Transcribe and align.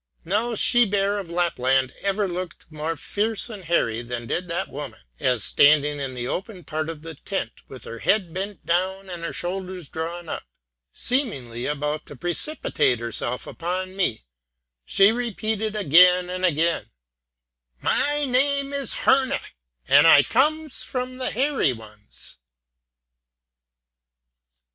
No 0.25 0.55
she 0.55 0.83
bear 0.85 1.19
of 1.19 1.29
Lapland 1.29 1.93
ever 2.01 2.27
looked 2.27 2.65
more 2.71 2.97
fierce 2.97 3.51
and 3.51 3.63
hairy 3.65 4.01
than 4.01 4.25
did 4.25 4.47
that 4.47 4.67
woman, 4.67 5.01
as 5.19 5.43
standing 5.43 5.99
in 5.99 6.15
the 6.15 6.27
open 6.27 6.63
part 6.63 6.89
of 6.89 7.03
the 7.03 7.13
tent, 7.13 7.51
with 7.67 7.83
her 7.83 7.99
head 7.99 8.33
bent 8.33 8.65
down 8.65 9.11
and 9.11 9.23
her 9.23 9.31
shoulders 9.31 9.87
drawn 9.89 10.27
up, 10.27 10.41
seemingly 10.91 11.67
about 11.67 12.07
to 12.07 12.15
precipitate 12.15 12.97
herself 12.97 13.45
upon 13.45 13.95
me, 13.95 14.25
she 14.85 15.11
repeated 15.11 15.75
again 15.75 16.31
and 16.31 16.45
again 16.45 16.89
"My 17.79 18.25
name 18.25 18.73
is 18.73 18.93
Herne, 19.05 19.33
and 19.87 20.07
I 20.07 20.23
comes 20.23 20.83
of 20.95 21.17
the 21.19 21.29
Hairy 21.29 21.73
Ones!" 21.73 22.39